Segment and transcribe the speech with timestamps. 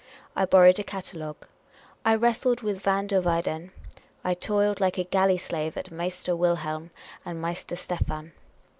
[0.35, 1.45] I borrowed a catalogue.
[2.03, 3.69] I wrestled with Van der Weyden;
[4.23, 6.89] I toiled like a galley slave at Meister Wilhelm
[7.23, 8.31] and Meister Stephan.